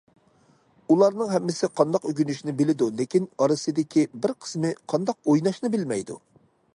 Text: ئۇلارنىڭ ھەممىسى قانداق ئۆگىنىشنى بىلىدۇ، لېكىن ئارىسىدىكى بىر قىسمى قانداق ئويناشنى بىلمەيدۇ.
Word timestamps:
ئۇلارنىڭ 0.93 1.27
ھەممىسى 1.33 1.69
قانداق 1.81 2.07
ئۆگىنىشنى 2.11 2.55
بىلىدۇ، 2.61 2.87
لېكىن 3.01 3.29
ئارىسىدىكى 3.45 4.07
بىر 4.23 4.33
قىسمى 4.47 4.75
قانداق 4.95 5.21
ئويناشنى 5.31 5.75
بىلمەيدۇ. 5.77 6.19